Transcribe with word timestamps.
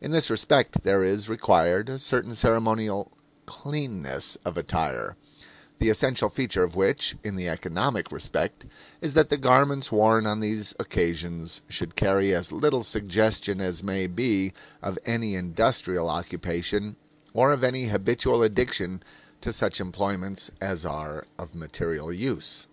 In 0.00 0.12
this 0.12 0.30
respect 0.30 0.84
there 0.84 1.02
is 1.02 1.28
required 1.28 1.88
a 1.88 1.98
certain 1.98 2.36
ceremonial 2.36 3.10
"cleanness" 3.44 4.36
of 4.44 4.56
attire, 4.56 5.16
the 5.80 5.90
essential 5.90 6.28
feature 6.28 6.62
of 6.62 6.76
which, 6.76 7.16
in 7.24 7.34
the 7.34 7.48
economic 7.48 8.12
respect, 8.12 8.64
is 9.00 9.14
that 9.14 9.30
the 9.30 9.36
garments 9.36 9.90
worn 9.90 10.26
on 10.28 10.38
these 10.38 10.76
occasions 10.78 11.60
should 11.68 11.96
carry 11.96 12.32
as 12.32 12.52
little 12.52 12.84
suggestion 12.84 13.60
as 13.60 13.82
may 13.82 14.06
be 14.06 14.52
of 14.80 14.96
any 15.06 15.34
industrial 15.34 16.08
occupation 16.08 16.94
or 17.32 17.50
of 17.52 17.64
any 17.64 17.86
habitual 17.86 18.44
addiction 18.44 19.02
to 19.40 19.52
such 19.52 19.80
employments 19.80 20.52
as 20.60 20.84
are 20.84 21.26
of 21.36 21.52
material 21.52 22.12
use. 22.12 22.68